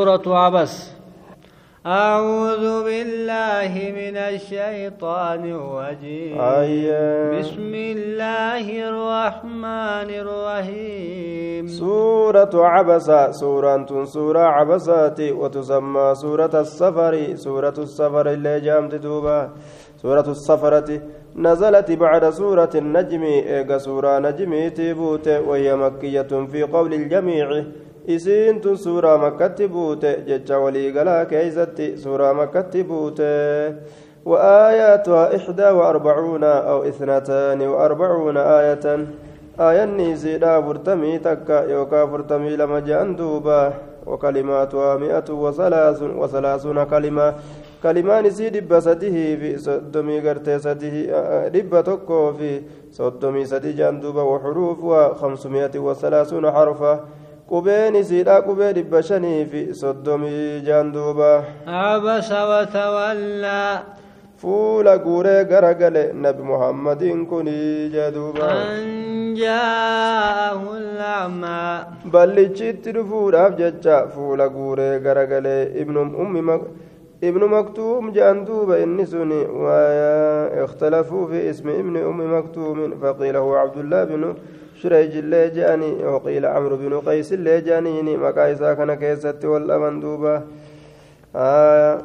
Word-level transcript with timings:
سورة 0.00 0.28
عبس. 0.28 0.92
أعوذ 1.86 2.84
بالله 2.84 3.72
من 4.00 4.16
الشيطان 4.16 5.42
الرجيم. 5.56 6.40
آية 6.40 7.38
بسم 7.38 7.72
الله 7.74 8.66
الرحمن 8.88 10.08
الرحيم. 10.22 11.66
سورة 11.66 12.54
عبس 12.54 13.10
سورة 13.40 14.04
سورة 14.04 14.44
عبسات 14.56 15.20
وتسمى 15.20 16.14
سورة 16.14 16.54
السفر 16.60 17.14
سورة 17.34 17.76
السفر 17.78 18.30
اللي 18.30 18.60
جامت 18.60 18.94
دوبا. 18.94 19.50
سورة 20.02 20.28
السفرة 20.28 21.00
نزلت 21.36 21.92
بعد 21.92 22.30
سورة 22.30 22.70
النجم 22.74 23.22
إيجا 23.22 23.78
سورة 23.78 24.18
نجمي 24.18 24.70
تبوت 24.70 25.28
وهي 25.28 25.76
مكية 25.76 26.32
في 26.52 26.62
قول 26.62 26.94
الجميع. 26.94 27.64
Isiin 28.06 28.60
tun 28.60 28.78
suuraa 28.78 29.18
makkatti 29.18 29.68
buute 29.68 30.16
jecha 30.26 30.58
waliigalaa 30.58 31.24
keeysatti 31.24 31.96
suuraa 31.98 32.34
makkatti 32.34 32.84
buute. 32.84 33.30
وآياتها 34.26 35.36
إحدى 35.36 35.68
وأربعون 35.70 36.44
أو 36.44 36.82
اثنتان 36.82 37.60
وأربعون 37.62 38.36
آية 38.36 39.06
آية 39.60 39.84
نيسيدا 39.84 40.60
فرتمي 40.60 41.18
تكا 41.18 41.70
يوكا 41.70 42.06
فرتمي 42.06 42.56
لما 42.56 42.80
جاءن 42.80 43.16
دوبا 43.16 43.72
وكلماتها 44.06 44.96
مئة 44.96 45.28
وثلاث 45.30 46.02
وثلاثون 46.02 46.84
كلمة 46.84 47.34
كلمان 47.82 48.30
سي 48.30 48.50
دب 48.50 48.78
في 48.78 49.58
صدمي 49.58 50.20
قرتي 50.20 50.58
سده 50.58 50.96
دب 51.48 51.72
تكو 51.84 52.32
في 52.32 52.62
صدمي 52.92 53.44
سدي 53.44 53.72
جندوبا 53.72 54.22
وحروفها 54.22 55.14
خمسمائة 55.14 55.78
وثلاثون 55.78 56.50
حرفا 56.50 57.04
qubeen 57.50 57.94
isiidha 58.00 58.36
qubee 58.46 58.72
dhibba 58.76 59.00
shanii 59.08 59.42
fi 59.50 59.60
soddomii 59.80 60.62
jaan 60.68 60.88
duuba 60.94 61.30
abasa 61.82 62.40
watawallaa 62.50 63.74
fuula 64.40 64.94
guuree 65.04 65.42
gara 65.50 65.72
gale 65.82 66.02
nabi 66.24 66.42
muhammadiin 66.52 67.20
kun 67.30 67.46
jee 67.94 68.08
duuba 68.16 68.48
anjaahu 68.72 70.74
lamaa 70.98 71.74
ballichitti 72.16 72.92
dhufuudhaaf 72.96 73.56
jecha 73.62 73.96
fuula 74.16 74.48
guuree 74.56 74.94
gara 75.06 75.24
gale 75.32 75.56
ibnu 75.82 76.00
maktuum 77.22 78.12
jaan 78.12 78.44
duuba 78.44 78.78
inni 78.78 79.06
sun 79.06 79.32
اختلفوا 80.64 81.26
في 81.26 81.50
اسم 81.50 81.68
ابن 81.68 81.96
أم 81.96 82.38
مكتوم 82.38 82.98
فقيل 83.02 83.36
هو 83.36 83.54
عبد 83.54 83.78
الله 83.78 84.04
بن 84.04 84.34
شريج 84.82 85.16
اللي 85.16 85.50
جاني 85.50 86.04
وقيل 86.04 86.46
عمرو 86.46 86.76
بن 86.76 87.00
قيس 87.00 87.32
اللي 87.32 87.60
جانيني 87.60 88.16
مقايسا 88.16 88.74
كان 88.74 88.94
كيست 88.94 89.44
والأمن 89.44 90.00
دوبا 90.00 90.42
آه 91.36 92.00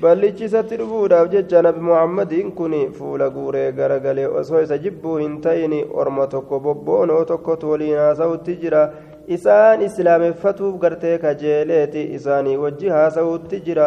jecha 0.00 1.62
nabi 1.62 1.80
muhammadiin 1.80 2.52
kun 2.52 2.72
fuula 2.92 3.28
guuree 3.28 3.72
garagalee 3.72 4.26
osoo 4.26 4.62
isa 4.62 4.78
jibbuu 4.78 5.16
hin 5.18 5.40
ta'ini 5.40 5.84
orma 5.92 6.26
tokko 6.26 6.60
bobboonoo 6.60 7.24
tokkotu 7.24 7.70
waliin 7.70 7.98
haasa'utti 7.98 8.56
jira 8.62 8.92
isaan 9.36 9.82
islaameffatuuf 9.88 10.78
gartee 10.84 11.18
kajeeleeti 11.24 12.02
isaanii 12.18 12.56
wajji 12.62 12.88
haasa'utti 12.96 13.60
jira 13.66 13.86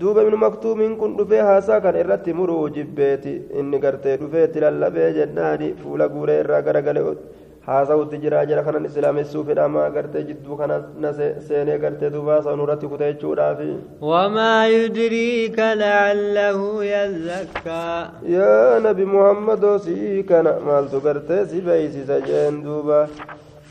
duuba 0.00 0.22
ibnu 0.26 0.36
maktuumiin 0.44 0.94
kun 1.00 1.16
dhufee 1.18 1.40
haasaa 1.48 1.80
kan 1.86 1.96
irratti 2.02 2.32
muruu 2.40 2.68
jibbeeti 2.76 3.32
inni 3.62 3.78
gartee 3.84 4.16
dhufeetti 4.20 4.60
lallabee 4.64 5.10
jennaani 5.18 5.70
fuula 5.82 6.08
guuree 6.14 6.36
irraa 6.44 6.60
garagale 6.68 7.02
haasa'utti 7.70 8.20
jira 8.24 8.44
jira 8.50 8.62
kanan 8.68 8.84
islaamessuu 8.90 9.42
fedhama 9.48 9.88
gartee 9.96 10.22
jidduu 10.28 10.56
kana 10.60 10.76
na 11.06 11.12
seenee 11.48 11.78
gartee 11.86 12.10
duuba 12.14 12.32
haasa'u 12.36 12.62
irratti 12.66 12.86
kutee 12.92 13.10
jechuudhaafi 13.12 13.68
wamaa 14.12 14.62
yudriika 14.74 15.66
lacallahu 15.82 16.70
yazakkaa 16.92 17.98
yaa 18.36 18.78
nabi 18.86 19.04
muhammadoo 19.16 19.76
sii 19.88 20.22
kana 20.32 20.54
maaltu 20.70 21.00
gartee 21.08 21.42
si 21.52 21.60
beeysisa 21.68 22.20
jeen 22.30 22.62
duuba 22.68 23.02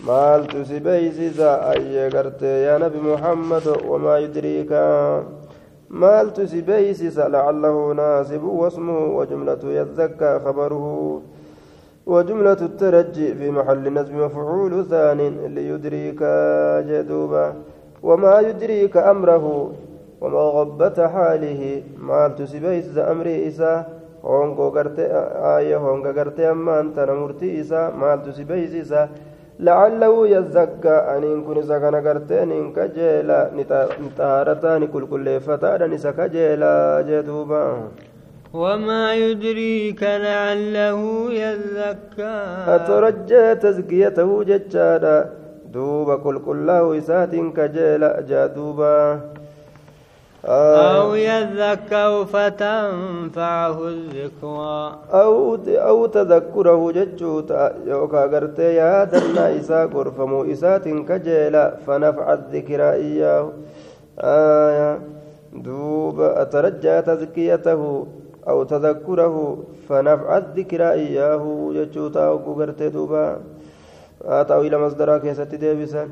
maaltu 0.05 0.65
si 0.65 0.79
beeysisa 0.79 1.61
ayyee 1.73 2.09
gartee 2.09 2.63
yaa 2.67 2.79
nabi 2.79 2.99
muhammado 2.99 3.73
wamaa 3.89 4.17
yudriika 4.17 5.23
مالت 5.89 6.41
سبيسس 6.41 7.15
لعله 7.19 7.93
ناسب 7.93 8.43
واسمه 8.43 8.99
وجملة 9.17 9.63
يذكى 9.63 10.39
خبره. 10.45 10.85
وجملة 12.05 12.61
الترجي 12.61 13.35
في 13.35 13.51
محل 13.51 13.93
نسب 13.93 14.13
مفعول 14.13 14.85
ثان 14.85 15.19
ليدريك 15.55 16.21
جدوبا 16.89 17.53
وما 18.03 18.39
يدريك 18.39 18.97
أمره 18.97 19.45
وما 20.21 20.39
غبة 20.39 21.07
حاله. 21.07 21.83
مالت 21.99 22.41
سبيسس 22.43 22.97
أمري 22.97 23.47
إسا. 23.47 23.85
هونغو 24.27 24.67
غرتي 24.75 25.05
آية 25.55 25.77
هونغو 25.77 26.11
غرتي 26.11 26.51
أما 26.51 26.79
أنت 26.79 26.99
نمرتي 26.99 27.61
إسا. 27.61 27.95
مالت 27.95 28.29
سبيسس 28.35 28.91
لعله 29.59 30.27
يزكى. 30.27 30.97
أن 31.13 31.43
كن 31.43 31.61
سكن 31.61 31.95
قرتين 31.95 32.73
كجيلا. 32.73 33.39
نطهارتان 34.01 34.87
كل 34.87 35.03
كل 35.07 35.39
فتاة 35.39 35.87
نسا 35.87 36.11
كجيلا 36.11 37.01
جدوبا 37.09 37.63
وما 38.53 39.15
يدريك 39.15 40.03
لعله 40.03 41.01
يزكى. 41.43 42.37
أترجى 42.67 43.55
تزكيته 43.55 44.43
ججادا 44.43 45.29
دوبا 45.73 46.15
كل 46.15 46.39
كله 46.39 46.97
إسات 46.97 47.35
كجيلا. 47.57 48.11
جدوبا 48.29 49.19
أو 50.47 51.15
يذكر 51.15 52.25
فتنفعه 52.25 53.77
الذكرى. 53.87 54.95
أو 55.11 55.55
أو 55.67 56.05
تذكره 56.05 56.91
ججوتا 56.91 57.75
يوكا 57.85 58.25
غرتي 58.25 58.75
يا 58.75 59.03
دنا 59.03 59.59
إسا 59.59 59.83
غرفمو 59.91 60.43
إسات 60.51 60.87
كجيلا 60.87 61.75
فنفع 61.87 62.33
الذكرى 62.33 62.89
إياه. 62.93 63.51
آية 64.19 64.99
دوب 65.53 66.21
أترجى 66.21 67.01
تزكيته 67.01 68.07
أو 68.47 68.63
تذكره 68.63 69.57
فنفع 69.89 70.37
الذكرى 70.37 70.91
إياه. 70.91 71.43
ججوتا 71.75 72.29
وغرتي 72.29 72.89
دوبا. 72.89 73.37
أتاو 74.25 74.61
إلى 74.61 74.77
مصدرها 74.77 75.17
كيست 75.17 75.55
ديبسان. 75.55 76.09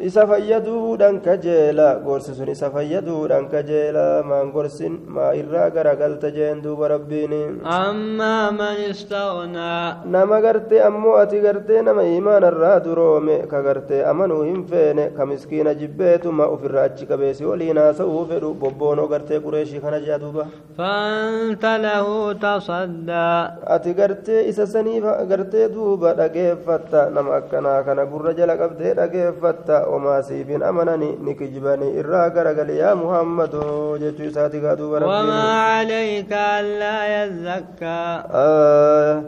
Isa 0.00 0.24
fayyaduudhaan 0.26 1.20
kajeela 1.20 2.00
gorsi 2.04 2.32
sun 2.34 2.48
isa 2.48 2.70
fayyaduudhaan 2.72 3.46
kajeela 3.52 4.24
maan 4.24 4.48
gorsin 4.50 4.94
maa 5.06 5.32
irraa 5.36 5.68
garagalta 5.70 6.30
jeen 6.32 6.62
duuba 6.64 6.88
rabbiin 6.88 7.60
أما 7.62 8.50
من 8.50 8.76
استغنى 8.90 9.94
nama 10.06 10.40
gartee 10.40 10.80
ammoo 10.80 11.16
ati 11.20 11.40
gartee 11.40 11.82
nama 11.82 12.02
imaanarraa 12.02 12.80
duroome 12.84 13.46
ka 13.50 13.60
gartee 13.62 14.02
amanuu 14.04 14.42
hin 14.42 14.64
feene 14.64 15.10
ka 15.16 15.26
miskiina 15.26 15.74
jibbeetuma 15.74 16.46
ofirraa 16.54 16.84
achi 16.88 17.06
qabeesi 17.06 17.44
waliin 17.44 17.76
haasa'uu 17.78 18.24
fedhu 18.30 18.54
bobboonoo 18.54 19.06
gartee 19.12 19.40
qureeshii 19.44 19.80
kana 19.84 20.00
jea 20.00 20.18
duuba 20.18 20.46
فأنت 20.78 21.64
له 21.64 22.32
تصدى 22.32 23.30
ati 23.66 23.92
gartee 23.94 24.48
isa 24.48 24.66
saniif 24.66 25.04
gartee 25.28 25.68
duuba 25.68 26.14
dhageeffatta 26.14 27.10
nama 27.14 27.36
akkanaa 27.40 27.82
kana 27.84 28.06
gurra 28.06 28.32
jala 28.34 28.56
qabdee 28.56 28.94
dhageeffatta 28.94 29.81
وما 29.88 30.20
سيفين 30.20 30.62
أمنني 30.62 31.10
نكجبني 31.26 32.00
إرا 32.00 32.28
غرغل 32.34 32.70
يا 32.70 32.94
محمد 32.94 33.54
جتو 34.02 34.30
ساتي 34.30 34.60
غادو 34.60 34.96
وما 34.96 35.42
عليك 35.72 36.32
ألا 36.32 36.96
يزكى 37.24 38.02
آه 38.32 39.22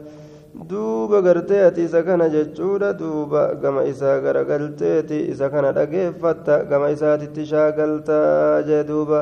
duuba 0.55 1.19
gartee 1.21 1.67
ati 1.67 1.83
isa 1.83 2.03
kana 2.07 2.29
jechuudha 2.31 2.93
duuba 2.95 3.55
gama 3.63 3.83
isaa 3.85 4.21
garagalteeti 4.23 5.19
isa 5.33 5.51
kana 5.51 5.73
dhageeffatta 5.75 6.65
gama 6.71 6.91
isaatitti 6.95 7.43
shaagalta 7.53 8.63
jee 8.69 8.85
duuba 8.87 9.21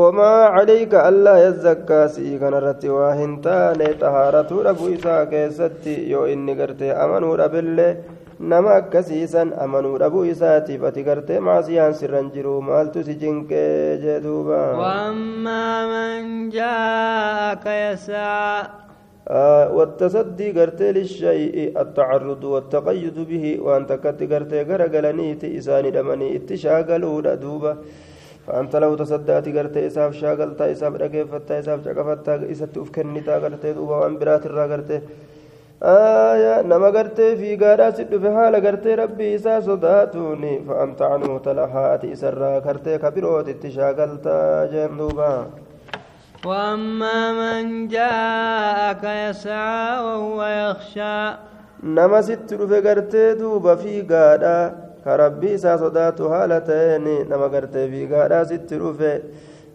wamaa 0.00 0.50
calayka 0.56 1.04
allaa 1.10 1.38
yazzakkaa 1.44 2.08
si'ii 2.16 2.38
kanarratti 2.42 2.88
waa 2.96 3.14
hin 3.20 3.32
taane 3.46 3.88
xahaaratuu 4.02 4.62
dhabuu 4.66 4.90
isaa 4.98 5.22
keessatti 5.32 5.94
yoo 6.12 6.26
inni 6.34 6.54
gartee 6.60 6.92
amanuu 7.04 7.34
dhabillee 7.40 7.90
nama 8.52 8.70
akkasiisan 8.80 9.52
amanuu 9.64 9.96
dhabuu 10.02 10.24
isaatiif 10.34 10.82
ati 10.90 11.02
gartee 11.08 11.40
maasiyaan 11.48 11.94
sirran 12.00 12.30
jiru 12.34 12.54
maaltu 12.68 13.04
si 13.08 13.14
jinqee 13.22 13.98
jee 14.02 14.20
duuba? 14.24 14.60
وأما 14.80 15.66
من 15.92 16.50
جاءك 16.50 17.66
يسعى 17.66 18.66
والتصدي 19.76 20.52
قرتي 20.52 20.92
للشيء 20.92 21.72
التعرض 21.82 22.44
والتقيد 22.44 23.16
به 23.30 23.44
وأنت 23.64 23.92
كت 23.92 24.20
قرتي 24.32 24.60
قرقلنيتي 24.68 25.58
إساني 25.58 25.90
دمني 25.90 26.36
اتشاقلوا 26.36 27.34
دوبا 27.34 27.72
فأنت 28.46 28.76
لو 28.76 28.94
تصدأت 29.00 29.46
قرتي 29.56 29.86
إساف 29.86 30.12
شاقلتا 30.20 30.72
إساف 30.72 30.92
رقيفتا 31.02 31.58
إساف 31.58 31.78
شقفتا 31.84 32.34
إسات 32.52 32.76
أفكنتا 32.78 33.34
قرتي 33.42 33.72
دوبا 33.72 33.96
وأن 33.96 34.14
برات 34.20 34.44
الرا 34.46 34.64
قرتي 34.72 34.98
آية 35.84 36.62
نما 36.62 36.86
قرتي 36.86 37.36
في 37.36 37.56
قارا 37.56 37.90
سد 37.90 38.16
في 38.16 38.30
حال 38.34 38.54
قرتي 38.66 38.94
ربي 38.94 39.34
إسا 39.34 39.60
صداتوني 39.60 40.64
فأنت 40.68 41.02
عنه 41.02 41.38
تلحات 41.38 42.04
إسرا 42.04 42.58
كرتي 42.58 42.98
كبيروت 42.98 43.48
اتشاقلتا 43.48 44.66
جندوبا 44.72 45.46
وأما 46.44 47.32
من 47.32 47.88
جاءك 47.88 49.04
يسعى 49.04 50.04
وهو 50.04 50.44
يخشى. 50.44 51.36
نما 51.82 52.20
ست 52.20 52.54
في 52.54 52.80
قرتي 52.80 53.34
دوبا 53.34 53.74
في 53.74 54.02
قارا 54.02 54.74
كربي 55.04 55.54
إسا 55.54 55.76
صداتو 55.76 56.32
حالتين 56.32 57.06
نما 57.30 57.46
قرتي 57.54 57.88
في 57.90 58.14
قارا 58.14 58.44
ست 58.44 58.74
في 58.74 59.22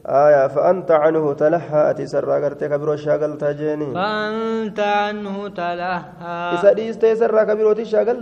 آية 0.10 0.48
فأنت 0.48 0.92
عنه 0.92 1.34
تلهى. 1.34 1.90
أتي 1.90 2.06
سرى 2.08 2.44
قرتي 2.44 2.68
كبيرو 2.68 2.96
شاغل 2.96 3.38
تاجيني 3.38 3.94
فأنت 3.94 4.80
عنه 4.80 5.48
تلهى. 5.48 6.02
إسا 6.54 6.74
ديستي 6.74 7.16
سرى 7.16 7.46
كبيرو 7.46 7.74
تشاغل 7.74 8.20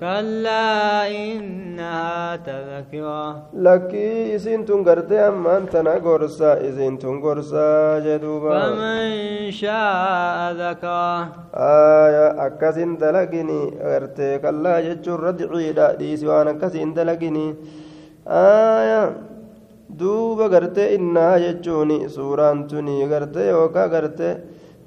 كلا 0.00 1.08
إنها 1.08 2.36
تذكرة. 2.36 3.42
لكي 3.54 4.36
إسين 4.36 4.64
تنقرتي 4.64 5.18
أما 5.28 5.56
أنت 5.56 5.76
نقرسا. 5.76 6.68
إسين 6.68 6.98
تنقرسا 6.98 7.98
جدوبا. 8.04 8.50
فمن 8.60 9.50
شاء 9.50 10.52
ذكره. 10.52 11.20
آية 11.54 12.46
أكسين 12.46 12.96
دلقني 12.96 13.62
قرتي 13.80 14.38
كلا 14.38 14.80
جتشور 14.80 15.20
ردعي 15.24 15.96
ديسي 15.98 16.26
وأنا 16.26 16.50
أكسين 16.50 16.94
دلقني 16.94 17.54
آية 18.28 19.02
duuba 19.98 20.48
gartee 20.48 20.94
innaa 20.94 21.38
jechuun 21.38 21.90
suuraan 22.10 22.64
tuni 22.68 23.06
gartee 23.08 23.48
yookaan 23.50 23.90
gartee 23.90 24.32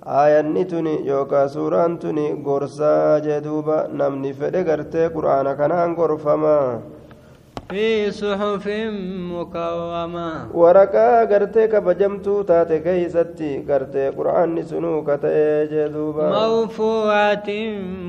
aayanni 0.05 0.65
tuni 0.65 0.95
yookaan 1.07 1.49
suuraan 1.49 1.97
tuni 1.99 2.25
gorsaa 2.45 3.19
jee 3.25 3.39
duuba 3.43 3.77
namni 3.99 4.33
fedhe 4.33 4.63
gartee 4.63 5.09
quraana 5.15 5.55
kanaan 5.55 5.95
gorfama. 5.95 6.57
في 7.73 8.11
صحف 8.11 8.67
مكرمة. 9.33 10.29
ورقا 10.53 11.23
غرتي 11.23 11.67
كبجمتو 11.67 12.41
تاتي 12.41 12.79
كيستي. 12.79 13.65
غرتي 13.69 14.09
قرآن 14.09 14.63
سنو 14.63 15.03
كتاي 15.03 15.67
جدوبا 15.71 16.29
مرفوعة 16.29 17.49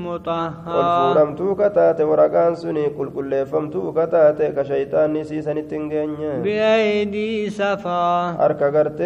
مطهرة. 0.05 0.77
والفورمتو 0.77 1.55
كتاتي 1.55 2.03
ورقان 2.03 2.55
سني 2.55 2.89
كل 2.89 3.09
كل 3.15 3.45
فمتو 3.45 3.91
كتاتي 3.91 4.47
كشيطان 4.51 5.13
نسيسن 5.13 5.57
التنجنيا 5.57 6.33
بأيدي 6.43 7.49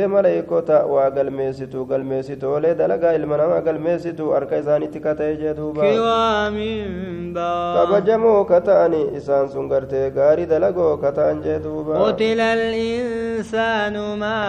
maleeykota 0.10 0.86
waa 0.86 1.10
galmeessitu 1.12 1.86
galmeessitoolee 1.86 2.76
dalagaa 2.76 3.14
ilma 3.14 3.38
namaa 3.38 3.62
galmeessitu 3.62 4.32
harka 4.36 4.58
isaanitti 4.58 5.00
kata'e 5.00 5.36
jee 5.42 5.54
duuba 5.54 5.82
كرام 5.82 6.58
بررة 7.34 7.76
kabajamoo 7.76 8.46
kata'ani 8.52 9.02
isaan 9.20 9.50
sun 9.50 9.70
gartee 9.70 10.10
kata'an 10.50 11.42
jee 11.44 11.60
duuba 11.64 12.00
قتل 12.10 12.40
الإنسان 12.40 13.96
ما 14.20 14.40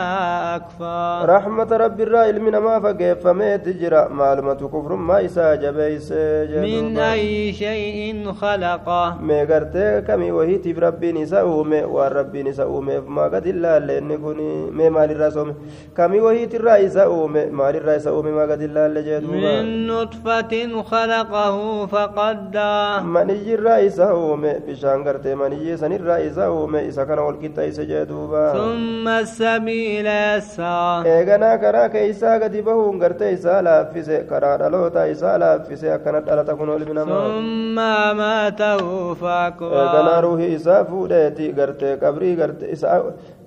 أكفر 0.56 1.28
رحمة 1.28 1.70
رب 1.76 2.00
الرا 2.00 2.26
ilmi 2.30 2.50
namaa 2.50 2.80
fageeffameeti 2.80 3.74
jira 3.74 4.08
maalumatu 4.08 4.68
kufrummaa 4.68 5.20
isaa 5.20 5.56
jabeeyse 5.56 6.46
jee 6.50 6.60
من 6.60 6.94
duuba 6.94 7.12
أي 7.12 7.52
شيء 7.52 8.32
خلقه 8.32 9.16
gartee 9.50 10.02
kamii 10.06 10.30
wahiitiif 10.30 10.78
rabbiin 10.78 11.16
isa 11.16 11.44
uume 11.46 11.84
waan 11.84 12.12
rabbiin 12.12 12.46
isa 12.46 12.66
uumeef 12.66 13.04
maa 13.06 13.28
gad 13.28 13.46
illaalle 13.46 13.98
inni 13.98 14.18
kun 14.18 14.38
mee 14.72 14.90
maalirraa 14.90 15.30
soome 15.30 15.54
kamii 15.94 16.20
wahiitirraa 16.20 16.78
isa 16.78 17.08
uume 17.10 17.46
maalirraa 17.60 17.96
isa 18.00 18.12
uume 18.14 18.30
maa 18.38 18.46
gad 18.46 18.62
illaalle 18.62 19.02
jee 19.02 19.20
duuba 19.20 19.38
من 19.40 19.86
نطفة 19.86 20.52
خلقه 20.82 21.86
فقدر 21.86 23.02
maniyyirraa 23.14 23.80
isa 23.88 24.14
uume 24.14 24.52
bishaan 24.66 25.04
gartee 25.04 25.34
maniyyii 25.34 25.76
sanirraa 25.90 26.18
isa 26.22 26.50
uume 26.52 26.80
isa 26.88 27.04
kana 27.06 27.22
walqixxeeyse 27.26 27.86
jee 27.90 28.04
duuba 28.06 28.52
ثم 28.54 29.08
السبيل 29.08 30.06
يسر 30.06 31.02
eeganaa 31.06 31.58
karaa 31.62 31.88
keeysaa 31.94 32.38
gadi 32.42 32.62
bahuun 32.62 32.98
gartee 33.02 33.32
isaa 33.32 33.62
laaffise 33.62 34.24
karaa 34.30 34.56
dhaloota 34.62 35.06
isaa 35.14 35.38
laaffise 35.38 35.86
akkana 35.96 36.20
dhalata 36.20 36.54
kun 36.56 36.68
ilmi 36.76 36.94
namaa 36.94 37.26
ثم 37.28 37.74
ماته 38.16 38.78
eeganaa 38.78 39.14
فأكبر 39.14 40.22
ruuhii 40.24 40.54
isaa 40.54 40.84
fuudheeti 40.84 41.52
gartee 41.58 41.96
qabrii 41.96 42.34
gartee 42.36 42.70
isa 42.72 42.88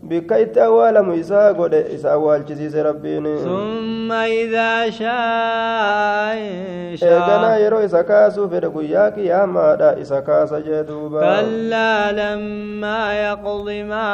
bikka 0.09 0.39
itti 0.39 0.59
awwaalamu 0.59 1.13
isaa 1.15 1.53
godhe 1.53 1.81
isa 1.95 2.11
awwaalchisiise 2.11 2.83
rabbiin 2.83 3.25
ثم 3.43 4.11
إذا 4.11 4.89
شاء 4.89 6.35
eeganaa 7.01 7.55
أنشر 7.55 7.61
yeroo 7.63 7.83
isa 7.85 8.03
kaasuu 8.03 8.49
fedhe 8.49 8.69
guyyaa 8.69 9.11
qiyaamaadha 9.11 9.95
isa 10.03 10.21
kaasa 10.21 10.61
jee 10.61 10.83
duuba 10.83 11.19
كلا 11.21 12.11
لما 12.11 13.13
يقض 13.25 13.67
ما 13.87 14.07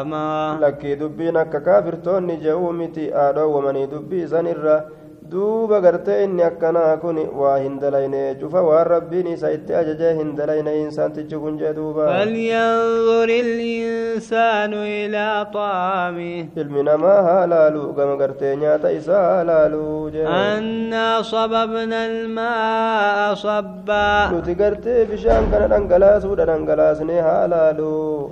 أمر 0.00 0.60
lakkii 0.60 0.96
dubbiin 1.00 1.36
akka 1.36 1.60
kaafirtoonni 1.60 2.36
je'uu 2.36 2.72
miti 2.72 3.10
haadhoowwamanii 3.10 3.86
dubbii 3.86 4.26
sanirra 4.28 4.84
duuba 5.30 5.80
gartee 5.84 6.24
inni 6.24 6.42
akkanaa 6.48 6.96
kun 7.02 7.16
waa 7.40 7.56
hin 7.58 7.78
dalayne 7.82 8.34
cufa 8.40 8.60
waan 8.68 8.86
rabbiin 8.86 9.26
isa 9.34 9.50
itti 9.56 9.74
ajajee 9.80 10.12
hin 10.18 10.30
dalayne 10.38 10.72
insaantichi 10.82 11.36
kun 11.44 11.58
jee 11.60 11.72
duuba 11.78 12.04
فلينظر 12.06 13.28
الإنسان 13.46 14.72
إلى 14.74 15.46
طعامه 15.54 16.46
ilmi 16.62 16.82
namaa 16.88 17.22
haa 17.28 17.46
laalu 17.52 17.92
gama 17.98 18.16
gartee 18.22 18.56
nyaata 18.56 18.90
isaa 18.98 19.22
haa 19.28 19.44
laalu 19.50 20.10
jee 20.14 20.26
أنا 20.26 21.22
صببنا 21.22 22.06
الماء 22.06 23.34
صبا 23.34 24.30
nuti 24.32 24.54
gartee 24.54 25.04
bishaan 25.10 25.50
kana 25.50 25.66
dhangalaasuudha 25.74 26.44
dhangalaasnee 26.50 27.20
haa 27.20 27.46
laalu 27.54 28.30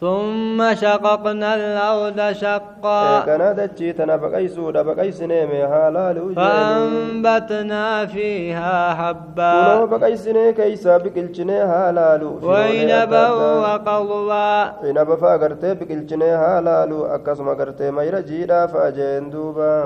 ثم 0.00 0.74
شققنا 0.74 1.54
الأرض 1.54 2.32
شقا. 2.32 3.20
فأنبتنا 6.36 8.06
فيها 8.06 8.94
حبا. 8.94 9.52
وينبا 12.42 13.28
وقضبا 13.30 14.72
وينبا 14.82 15.16
فأقرتي 15.16 15.74
بكلتشني 15.74 16.30
هالالو 16.30 17.06
أكاس 17.06 17.40
ما 17.40 17.52
قرتي 17.54 17.90
ما 17.90 18.02
يرجيدا 18.02 18.66
فأجين 18.66 19.30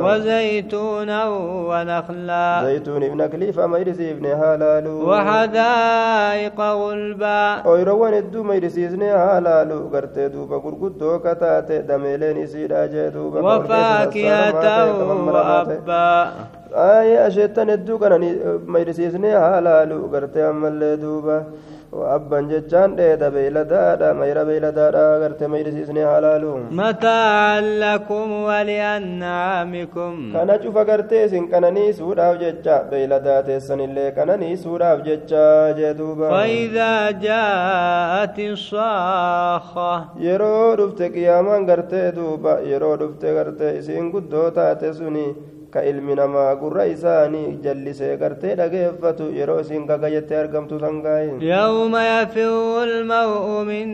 وزيتونا 0.02 1.28
ونخلا. 1.70 2.62
زيتون 2.64 3.02
ابن 3.04 3.26
كليفة 3.26 3.66
ما 3.66 3.78
ابن 4.10 4.26
هالالو 4.26 5.10
وحدائق 5.10 6.60
غلبا. 6.60 7.66
ويروان 7.68 8.14
الدو 8.14 8.42
ما 8.42 8.56
ابن 8.56 9.02
هالالو 9.02 9.99
gartee 10.00 10.28
duuba 10.32 10.56
gurguddoo 10.64 11.18
kataate 11.28 11.82
dameeleen 11.88 12.36
isiidha 12.44 12.88
jee 12.88 13.10
duuba 13.10 13.40
وفاكهة 13.40 14.64
وأبا 15.26 16.32
aayee 16.86 17.18
asheettan 17.26 17.68
hedduu 17.74 17.98
kana 18.02 18.16
mayrisiisnee 18.74 19.34
haa 19.44 19.60
laalu 19.66 19.98
gartee 20.14 20.44
ammallee 20.52 20.96
duuba 21.02 21.36
abban 22.16 22.44
jechaan 22.52 22.92
dheeda 22.98 23.28
beeyladaadha 23.36 24.08
mayra 24.20 24.42
beeyladaadha 24.48 25.04
gartee 25.22 25.48
mayrisiisnee 25.54 26.04
haa 26.10 26.20
laalu 26.26 26.52
متاعا 26.70 27.60
لكم 27.60 28.26
ولأنعامكم 28.48 30.32
kana 30.34 30.58
cufa 30.62 30.84
gartee 30.90 31.24
isin 31.26 31.44
qananiisuudhaaf 31.52 32.34
jecha 32.42 32.76
beeyladaa 32.90 33.42
teessanillee 33.48 34.10
qananiisuudhaaf 34.18 34.98
jecha 35.08 35.44
jee 35.78 35.94
duuba 36.00 36.30
فإذا 36.30 37.10
جاءت 37.10 38.38
الصاخة 38.38 39.92
yeroo 40.26 40.76
dhufte 40.80 41.06
qiyaamaan 41.14 41.66
gartee 41.70 42.12
duuba 42.18 42.52
yeroo 42.72 42.96
dhufte 43.02 43.28
gartee 43.38 43.72
isiin 43.80 44.10
guddoo 44.14 44.50
taate 44.50 44.92
suni 44.98 45.26
ka 45.74 45.80
ilmi 45.90 46.14
namaa 46.20 46.54
gurra 46.62 46.84
isaanii 46.94 47.58
jallisee 47.64 48.16
gartee 48.22 48.54
dhageeffatu 48.60 49.24
yeroo 49.38 49.60
isiin 49.64 49.86
gagajettee 49.90 50.38
argamtu 50.42 50.78
sangaayin 50.84 51.36
يوم 51.42 51.94
يفر 51.96 52.82
المرء 52.82 53.46
من 53.70 53.88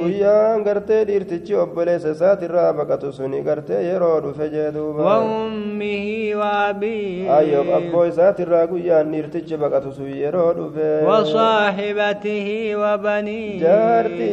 guyyaan 0.00 0.62
gartee 0.64 1.04
dhiirtichi 1.08 1.54
obboleessa 1.62 2.10
isaatirraa 2.16 2.72
baqatu 2.78 3.12
suni 3.12 3.40
gartee 3.48 3.80
yeroo 3.88 4.20
dhufe 4.24 4.46
jee 4.54 4.70
duuba 4.76 5.02
وأمه 5.02 6.06
وأبيه 6.40 7.30
ayyoof 7.38 7.68
abboo 7.78 8.04
isaatirraa 8.12 8.66
guyyaan 8.72 9.10
dhiirtichi 9.12 9.56
baqatu 9.62 9.92
sun 9.96 10.10
yeroo 10.22 10.52
dhufe 10.58 10.88
وصاحبته 11.10 12.48
وبنيه 12.82 13.60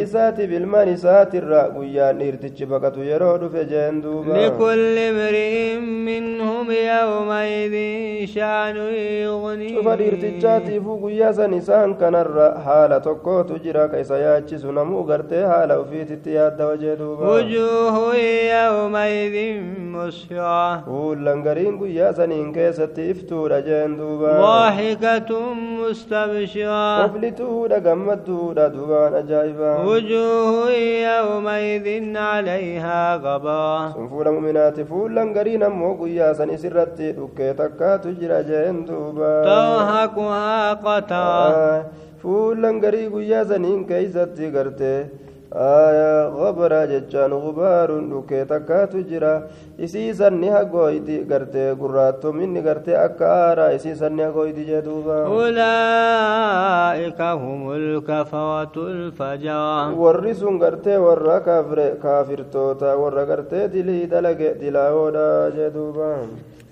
isaatiif 0.03 0.51
ilmaan 0.59 0.87
isaatirraa 0.95 1.67
guyyaan 1.75 2.17
dhiirtichi 2.19 2.65
baqatu 2.73 2.99
yeroo 3.11 3.37
dhufe 3.41 3.63
jeen 3.71 4.01
duuba 4.03 4.33
لكل 4.37 4.97
امرئ 5.09 5.79
منهم 6.05 6.71
يومئذ 6.71 7.75
شأن 8.35 8.77
يغني. 9.25 9.69
شوف 9.75 9.87
الارتجاتي 9.87 10.79
فوق 10.79 11.11
يا 11.11 11.31
زنسان 11.31 11.93
كان 11.93 12.15
الرا 12.15 12.59
حالة 12.65 12.97
تكو 12.97 13.41
تجرى 13.41 13.87
كيس 13.87 14.11
ياتشي 14.11 14.57
سنمو 14.57 15.01
غرتي 15.01 15.47
حالة 15.47 15.79
وفي 15.79 16.03
تتياد 16.03 16.61
وجدوبا 16.61 17.27
وجوه 17.29 18.15
يومئذ 18.55 19.61
مسفعة 19.95 20.89
ولنغرين 20.89 21.79
قيا 21.79 22.11
زنين 22.11 22.53
كيس 22.53 22.77
تفتور 22.77 23.59
جندوبا 23.59 24.31
ضاحكة 24.41 25.53
مستبشرة 25.53 27.03
قفلتو 27.03 27.65
لقمتو 27.65 28.51
لدوبان 28.51 29.13
أجايبا 29.13 29.83
وجوه 29.83 30.71
يومئذ 31.09 32.17
عليها 32.17 33.15
غبا 33.15 33.91
سنفور 33.95 34.31
مؤمنات 34.31 34.81
فولا 34.81 35.23
غرينا 35.35 35.67
مو 35.69 35.92
guyyaa 36.01 36.33
san 36.39 36.49
isirratti 36.55 37.11
dhukkee 37.17 37.53
takkaatu 37.61 38.13
jira 38.21 38.39
jeen 38.49 38.77
duuba 38.87 39.31
fuullan 42.21 42.79
garii 42.83 43.07
guyyaa 43.15 43.45
saniin 43.51 43.81
keeysatti 43.91 44.51
garte 44.55 44.91
ayaa 45.53 46.29
gabra 46.33 46.81
jechaan 46.91 47.31
gubaaruun 47.43 48.09
dhukkee 48.11 48.45
takkaatu 48.45 49.03
jira. 49.09 49.33
Isiisan 49.77 50.39
ni 50.41 50.47
hagoyti 50.53 51.25
gartee 51.29 51.73
gurraattominni 51.75 52.61
gartee 52.61 52.95
akka 52.97 53.25
aaraa 53.27 53.71
isiisan 53.77 54.13
ni 54.15 54.23
hagoyti 54.23 54.65
jedhuuba 54.69 55.29
ulaa'ika 55.29 57.29
humul 57.41 58.01
kafawatul 58.01 59.11
fajara. 59.17 59.93
Warri 59.97 60.35
sun 60.35 60.59
gartee 60.59 60.97
warra 60.97 61.39
kaafirtoota 62.03 62.95
warra 63.01 63.25
gartee 63.25 63.67
dilii 63.73 64.07
dalage 64.07 64.53
dilaawoodha 64.61 65.27
jedhuuba 65.57 66.09